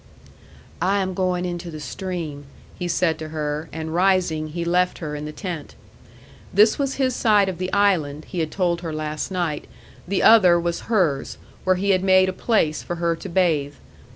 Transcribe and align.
"I 0.81 0.97
am 0.97 1.13
going 1.13 1.45
into 1.45 1.69
the 1.69 1.79
stream," 1.79 2.45
he 2.79 2.87
said 2.87 3.19
to 3.19 3.29
her; 3.29 3.69
and 3.71 3.93
rising, 3.93 4.47
he 4.47 4.65
left 4.65 4.97
her 4.97 5.15
in 5.15 5.25
the 5.25 5.31
tent. 5.31 5.75
This 6.51 6.79
was 6.79 6.95
his 6.95 7.15
side 7.15 7.47
of 7.47 7.59
the 7.59 7.71
island, 7.71 8.25
he 8.25 8.39
had 8.39 8.49
told 8.49 8.81
her 8.81 8.91
last 8.93 9.29
night; 9.29 9.65
the 10.07 10.23
other 10.23 10.59
was 10.59 10.89
hers, 10.89 11.37
where 11.65 11.75
he 11.75 11.91
had 11.91 12.03
made 12.03 12.29
a 12.29 12.33
place 12.33 12.81
for 12.81 12.95
her 12.95 13.15
to 13.17 13.29
bathe. 13.29 13.75